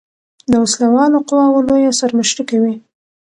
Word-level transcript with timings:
د 0.51 0.53
وسله 0.63 0.87
والو 0.95 1.17
قواؤ 1.27 1.59
لویه 1.67 1.91
سر 1.99 2.11
مشري 2.19 2.43
کوي. 2.49 2.75